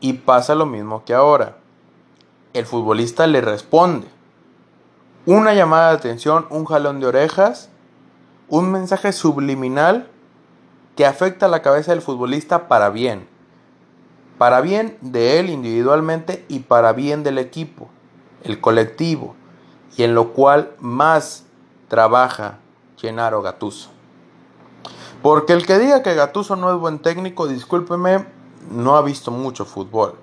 y 0.00 0.12
pasa 0.14 0.54
lo 0.54 0.66
mismo 0.66 1.04
que 1.04 1.14
ahora 1.14 1.56
el 2.52 2.66
futbolista 2.66 3.26
le 3.26 3.40
responde. 3.40 4.08
Una 5.24 5.54
llamada 5.54 5.90
de 5.90 5.96
atención, 5.96 6.46
un 6.50 6.66
jalón 6.66 7.00
de 7.00 7.06
orejas, 7.06 7.70
un 8.48 8.70
mensaje 8.70 9.12
subliminal 9.12 10.10
que 10.96 11.06
afecta 11.06 11.46
a 11.46 11.50
la 11.50 11.62
cabeza 11.62 11.92
del 11.92 12.02
futbolista 12.02 12.68
para 12.68 12.90
bien. 12.90 13.28
Para 14.38 14.60
bien 14.60 14.96
de 15.02 15.38
él 15.38 15.50
individualmente 15.50 16.44
y 16.48 16.60
para 16.60 16.92
bien 16.92 17.22
del 17.22 17.38
equipo, 17.38 17.88
el 18.42 18.60
colectivo, 18.60 19.34
y 19.96 20.02
en 20.02 20.14
lo 20.14 20.32
cual 20.32 20.72
más 20.80 21.44
trabaja 21.88 22.58
Gennaro 22.96 23.42
Gatuso. 23.42 23.90
Porque 25.22 25.52
el 25.52 25.66
que 25.66 25.78
diga 25.78 26.02
que 26.02 26.14
Gatuso 26.14 26.56
no 26.56 26.72
es 26.72 26.78
buen 26.78 26.98
técnico, 26.98 27.46
discúlpeme, 27.46 28.26
no 28.70 28.96
ha 28.96 29.02
visto 29.02 29.30
mucho 29.30 29.64
fútbol. 29.64 30.14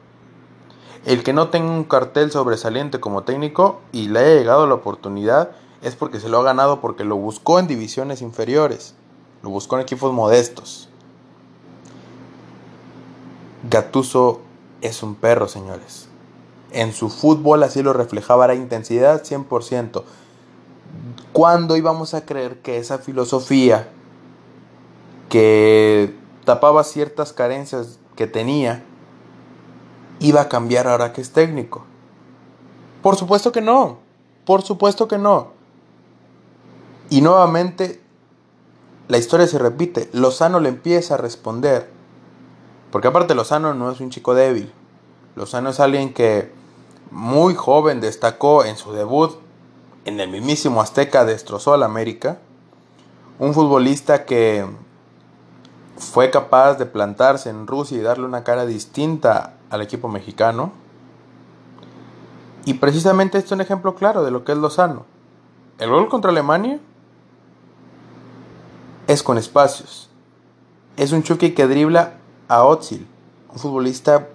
El 1.05 1.23
que 1.23 1.33
no 1.33 1.49
tenga 1.49 1.71
un 1.71 1.83
cartel 1.83 2.31
sobresaliente 2.31 2.99
como 2.99 3.23
técnico 3.23 3.81
y 3.91 4.07
le 4.07 4.19
haya 4.19 4.35
llegado 4.35 4.67
la 4.67 4.75
oportunidad 4.75 5.51
es 5.81 5.95
porque 5.95 6.19
se 6.19 6.29
lo 6.29 6.39
ha 6.39 6.43
ganado 6.43 6.79
porque 6.79 7.03
lo 7.03 7.17
buscó 7.17 7.59
en 7.59 7.67
divisiones 7.67 8.21
inferiores, 8.21 8.95
lo 9.43 9.49
buscó 9.49 9.75
en 9.75 9.83
equipos 9.83 10.11
modestos. 10.11 10.89
Gatuso 13.69 14.41
es 14.81 15.03
un 15.03 15.13
perro, 15.13 15.47
señores. 15.47 16.07
En 16.71 16.91
su 16.93 17.09
fútbol 17.09 17.61
así 17.61 17.83
lo 17.83 17.93
reflejaba 17.93 18.47
la 18.47 18.55
intensidad 18.55 19.23
100%. 19.23 20.03
¿Cuándo 21.31 21.77
íbamos 21.77 22.15
a 22.15 22.25
creer 22.25 22.61
que 22.61 22.77
esa 22.77 22.97
filosofía 22.97 23.89
que 25.29 26.15
tapaba 26.45 26.83
ciertas 26.83 27.33
carencias 27.33 27.97
que 28.15 28.27
tenía 28.27 28.83
iba 30.19 30.41
a 30.41 30.49
cambiar 30.49 30.87
ahora 30.87 31.11
que 31.11 31.21
es 31.21 31.31
técnico. 31.31 31.83
Por 33.01 33.15
supuesto 33.15 33.51
que 33.51 33.61
no, 33.61 33.97
por 34.45 34.61
supuesto 34.61 35.07
que 35.07 35.17
no. 35.17 35.53
Y 37.09 37.21
nuevamente 37.21 38.02
la 39.13 39.19
historia 39.19 39.45
se 39.45 39.59
repite, 39.59 40.09
Lozano 40.11 40.59
le 40.59 40.69
empieza 40.69 41.13
a 41.13 41.17
responder. 41.17 41.87
Porque 42.91 43.09
aparte 43.09 43.35
Lozano 43.35 43.75
no 43.75 43.91
es 43.91 43.99
un 43.99 44.09
chico 44.09 44.33
débil. 44.33 44.73
Lozano 45.35 45.69
es 45.69 45.79
alguien 45.79 46.15
que 46.15 46.51
muy 47.11 47.53
joven 47.53 48.01
destacó 48.01 48.65
en 48.65 48.75
su 48.75 48.91
debut 48.91 49.37
en 50.05 50.19
el 50.19 50.31
mismísimo 50.31 50.81
Azteca, 50.81 51.25
destrozó 51.25 51.75
al 51.75 51.83
América. 51.83 52.39
Un 53.37 53.53
futbolista 53.53 54.25
que 54.25 54.65
fue 55.95 56.31
capaz 56.31 56.79
de 56.79 56.87
plantarse 56.87 57.51
en 57.51 57.67
Rusia 57.67 57.99
y 57.99 58.01
darle 58.01 58.25
una 58.25 58.43
cara 58.43 58.65
distinta 58.65 59.57
al 59.69 59.83
equipo 59.83 60.07
mexicano. 60.07 60.71
Y 62.65 62.73
precisamente 62.73 63.37
este 63.37 63.49
es 63.49 63.51
un 63.51 63.61
ejemplo 63.61 63.93
claro 63.93 64.23
de 64.23 64.31
lo 64.31 64.43
que 64.43 64.53
es 64.53 64.57
Lozano. 64.57 65.05
El 65.77 65.91
gol 65.91 66.09
contra 66.09 66.31
Alemania 66.31 66.79
es 69.07 69.23
con 69.23 69.37
espacios. 69.37 70.09
Es 70.97 71.11
un 71.11 71.23
Chucky 71.23 71.51
que 71.51 71.67
dribla 71.67 72.15
a 72.47 72.63
Otzil, 72.63 73.05
un 73.51 73.59
futbolista 73.59 74.29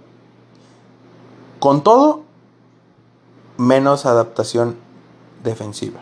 con 1.59 1.83
todo 1.83 2.23
menos 3.57 4.07
adaptación 4.07 4.77
defensiva. 5.43 6.01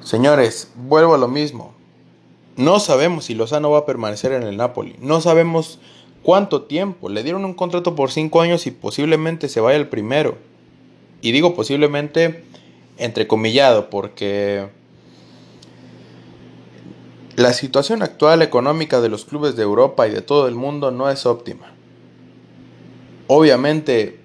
Señores, 0.00 0.70
vuelvo 0.76 1.14
a 1.14 1.18
lo 1.18 1.28
mismo. 1.28 1.72
No 2.56 2.80
sabemos 2.80 3.26
si 3.26 3.34
Lozano 3.34 3.70
va 3.70 3.78
a 3.78 3.86
permanecer 3.86 4.32
en 4.32 4.42
el 4.42 4.56
Napoli. 4.56 4.96
No 5.00 5.20
sabemos 5.20 5.78
¿Cuánto 6.22 6.62
tiempo? 6.62 7.08
Le 7.08 7.24
dieron 7.24 7.44
un 7.44 7.54
contrato 7.54 7.96
por 7.96 8.12
5 8.12 8.40
años 8.40 8.66
y 8.66 8.70
posiblemente 8.70 9.48
se 9.48 9.60
vaya 9.60 9.76
el 9.76 9.88
primero. 9.88 10.36
Y 11.20 11.32
digo 11.32 11.54
posiblemente 11.54 12.44
entrecomillado 12.96 13.90
porque 13.90 14.68
la 17.42 17.52
situación 17.52 18.02
actual 18.02 18.40
económica 18.40 19.00
de 19.00 19.08
los 19.08 19.24
clubes 19.24 19.56
de 19.56 19.64
Europa 19.64 20.06
y 20.06 20.10
de 20.10 20.22
todo 20.22 20.46
el 20.46 20.54
mundo 20.54 20.90
no 20.90 21.10
es 21.10 21.26
óptima. 21.26 21.72
Obviamente 23.26 24.20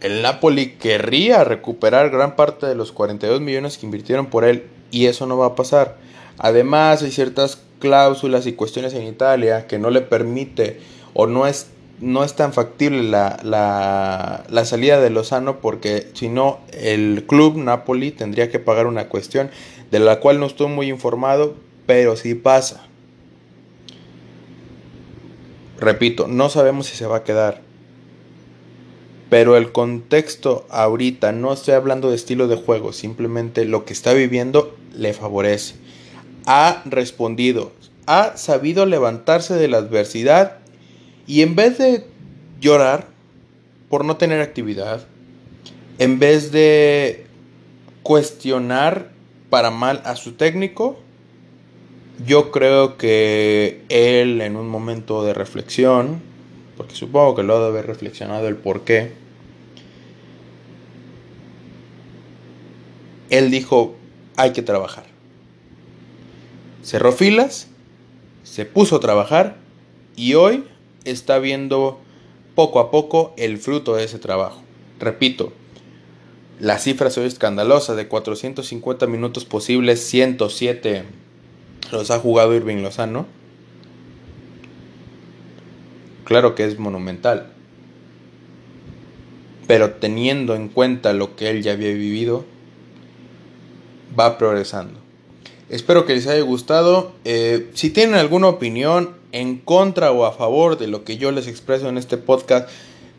el 0.00 0.22
Napoli 0.22 0.72
querría 0.72 1.44
recuperar 1.44 2.10
gran 2.10 2.34
parte 2.34 2.66
de 2.66 2.74
los 2.74 2.92
42 2.92 3.40
millones 3.40 3.76
que 3.76 3.86
invirtieron 3.86 4.26
por 4.26 4.44
él 4.44 4.64
y 4.90 5.06
eso 5.06 5.26
no 5.26 5.36
va 5.36 5.46
a 5.46 5.54
pasar. 5.54 5.98
Además 6.38 7.02
hay 7.02 7.10
ciertas 7.10 7.60
cláusulas 7.78 8.46
y 8.46 8.54
cuestiones 8.54 8.94
en 8.94 9.02
Italia 9.06 9.66
que 9.66 9.78
no 9.78 9.90
le 9.90 10.00
permite 10.00 10.80
o 11.12 11.26
no 11.26 11.46
es 11.46 11.68
no 11.98 12.24
es 12.24 12.34
tan 12.34 12.52
factible 12.52 13.02
la, 13.02 13.40
la, 13.42 14.44
la 14.50 14.64
salida 14.66 15.00
de 15.00 15.08
Lozano 15.08 15.60
porque 15.60 16.08
si 16.12 16.28
no 16.28 16.60
el 16.72 17.24
club 17.26 17.56
Napoli 17.56 18.10
tendría 18.10 18.50
que 18.50 18.58
pagar 18.58 18.86
una 18.86 19.08
cuestión 19.08 19.50
de 19.90 19.98
la 19.98 20.20
cual 20.20 20.38
no 20.38 20.44
estoy 20.44 20.68
muy 20.68 20.88
informado, 20.90 21.54
pero 21.86 22.16
sí 22.16 22.34
pasa. 22.34 22.86
Repito, 25.78 26.26
no 26.26 26.48
sabemos 26.48 26.86
si 26.86 26.96
se 26.96 27.06
va 27.06 27.18
a 27.18 27.24
quedar. 27.24 27.60
Pero 29.28 29.56
el 29.56 29.72
contexto 29.72 30.66
ahorita, 30.70 31.32
no 31.32 31.52
estoy 31.52 31.74
hablando 31.74 32.10
de 32.10 32.16
estilo 32.16 32.48
de 32.48 32.56
juego, 32.56 32.92
simplemente 32.92 33.64
lo 33.64 33.84
que 33.84 33.92
está 33.92 34.12
viviendo 34.12 34.76
le 34.94 35.12
favorece. 35.12 35.74
Ha 36.46 36.82
respondido, 36.84 37.72
ha 38.06 38.36
sabido 38.36 38.86
levantarse 38.86 39.54
de 39.54 39.68
la 39.68 39.78
adversidad 39.78 40.58
y 41.26 41.42
en 41.42 41.56
vez 41.56 41.76
de 41.76 42.06
llorar 42.60 43.08
por 43.88 44.04
no 44.04 44.16
tener 44.16 44.40
actividad, 44.40 45.04
en 45.98 46.18
vez 46.20 46.52
de 46.52 47.26
cuestionar 48.04 49.10
para 49.50 49.70
mal 49.70 50.02
a 50.04 50.14
su 50.14 50.32
técnico, 50.34 51.00
yo 52.24 52.50
creo 52.50 52.96
que 52.96 53.82
él 53.88 54.40
en 54.40 54.56
un 54.56 54.68
momento 54.68 55.24
de 55.24 55.34
reflexión, 55.34 56.22
porque 56.76 56.94
supongo 56.94 57.34
que 57.34 57.42
lo 57.42 57.56
ha 57.56 57.60
de 57.60 57.66
haber 57.66 57.86
reflexionado 57.86 58.48
el 58.48 58.56
por 58.56 58.82
qué, 58.82 59.12
él 63.28 63.50
dijo, 63.50 63.96
hay 64.36 64.52
que 64.52 64.62
trabajar. 64.62 65.04
Cerró 66.82 67.12
filas, 67.12 67.68
se 68.44 68.64
puso 68.64 68.96
a 68.96 69.00
trabajar 69.00 69.56
y 70.14 70.34
hoy 70.34 70.64
está 71.04 71.38
viendo 71.38 72.00
poco 72.54 72.80
a 72.80 72.90
poco 72.90 73.34
el 73.36 73.58
fruto 73.58 73.96
de 73.96 74.04
ese 74.04 74.18
trabajo. 74.18 74.62
Repito, 75.00 75.52
la 76.60 76.78
cifra 76.78 77.08
es 77.08 77.18
escandalosa, 77.18 77.94
de 77.94 78.08
450 78.08 79.06
minutos 79.06 79.44
posibles, 79.44 80.00
107 80.00 81.04
los 81.92 82.10
ha 82.10 82.18
jugado 82.18 82.54
Irving 82.54 82.82
Lozano. 82.82 83.26
Claro 86.24 86.54
que 86.54 86.64
es 86.64 86.78
monumental. 86.78 87.52
Pero 89.66 89.92
teniendo 89.92 90.54
en 90.54 90.68
cuenta 90.68 91.12
lo 91.12 91.36
que 91.36 91.50
él 91.50 91.62
ya 91.62 91.72
había 91.72 91.88
vivido, 91.88 92.44
va 94.18 94.38
progresando. 94.38 94.98
Espero 95.68 96.06
que 96.06 96.14
les 96.14 96.26
haya 96.26 96.42
gustado. 96.42 97.12
Eh, 97.24 97.70
si 97.74 97.90
tienen 97.90 98.16
alguna 98.16 98.48
opinión 98.48 99.16
en 99.32 99.58
contra 99.58 100.12
o 100.12 100.24
a 100.24 100.32
favor 100.32 100.78
de 100.78 100.86
lo 100.86 101.04
que 101.04 101.16
yo 101.16 101.32
les 101.32 101.48
expreso 101.48 101.88
en 101.88 101.98
este 101.98 102.16
podcast, 102.16 102.68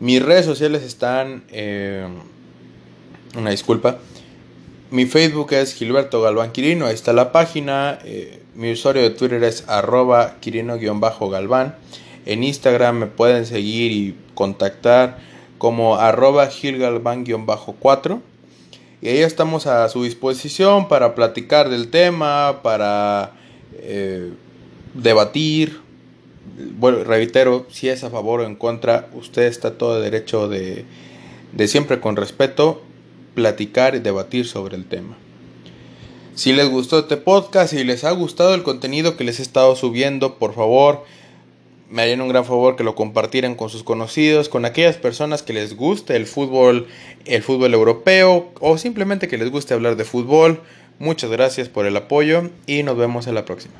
mis 0.00 0.22
redes 0.22 0.46
sociales 0.46 0.82
están... 0.82 1.44
Eh, 1.50 2.06
una 3.36 3.50
disculpa. 3.50 3.98
Mi 4.90 5.04
Facebook 5.04 5.52
es 5.52 5.74
Gilberto 5.74 6.22
Galván 6.22 6.52
Quirino, 6.52 6.86
ahí 6.86 6.94
está 6.94 7.12
la 7.12 7.30
página. 7.30 7.98
Eh, 8.04 8.42
mi 8.58 8.72
usuario 8.72 9.02
de 9.02 9.10
Twitter 9.10 9.44
es 9.44 9.68
arroba 9.68 10.34
Quirino-Galván. 10.40 11.76
En 12.26 12.42
Instagram 12.42 12.98
me 12.98 13.06
pueden 13.06 13.46
seguir 13.46 13.92
y 13.92 14.16
contactar 14.34 15.18
como 15.58 15.94
arroba 15.94 16.50
Gilgalván-4. 16.50 18.20
Y 19.00 19.08
ahí 19.10 19.18
estamos 19.18 19.68
a 19.68 19.88
su 19.88 20.02
disposición 20.02 20.88
para 20.88 21.14
platicar 21.14 21.68
del 21.68 21.88
tema, 21.88 22.58
para 22.64 23.30
eh, 23.74 24.32
debatir. 24.92 25.80
Bueno, 26.80 27.04
reitero, 27.04 27.64
si 27.70 27.88
es 27.88 28.02
a 28.02 28.10
favor 28.10 28.40
o 28.40 28.44
en 28.44 28.56
contra, 28.56 29.08
usted 29.14 29.44
está 29.44 29.78
todo 29.78 30.00
derecho 30.00 30.48
de, 30.48 30.84
de 31.52 31.68
siempre 31.68 32.00
con 32.00 32.16
respeto 32.16 32.82
platicar 33.36 33.94
y 33.94 34.00
debatir 34.00 34.48
sobre 34.48 34.74
el 34.74 34.84
tema. 34.84 35.16
Si 36.38 36.52
les 36.52 36.70
gustó 36.70 37.00
este 37.00 37.16
podcast 37.16 37.72
y 37.72 37.82
les 37.82 38.04
ha 38.04 38.12
gustado 38.12 38.54
el 38.54 38.62
contenido 38.62 39.16
que 39.16 39.24
les 39.24 39.40
he 39.40 39.42
estado 39.42 39.74
subiendo, 39.74 40.38
por 40.38 40.54
favor, 40.54 41.04
me 41.90 42.02
harían 42.02 42.20
un 42.20 42.28
gran 42.28 42.44
favor 42.44 42.76
que 42.76 42.84
lo 42.84 42.94
compartieran 42.94 43.56
con 43.56 43.70
sus 43.70 43.82
conocidos, 43.82 44.48
con 44.48 44.64
aquellas 44.64 44.94
personas 44.98 45.42
que 45.42 45.52
les 45.52 45.74
guste 45.74 46.14
el 46.14 46.26
fútbol, 46.26 46.86
el 47.24 47.42
fútbol 47.42 47.74
europeo 47.74 48.52
o 48.60 48.78
simplemente 48.78 49.26
que 49.26 49.36
les 49.36 49.50
guste 49.50 49.74
hablar 49.74 49.96
de 49.96 50.04
fútbol. 50.04 50.60
Muchas 51.00 51.28
gracias 51.28 51.68
por 51.68 51.86
el 51.86 51.96
apoyo 51.96 52.50
y 52.68 52.84
nos 52.84 52.96
vemos 52.96 53.26
en 53.26 53.34
la 53.34 53.44
próxima. 53.44 53.74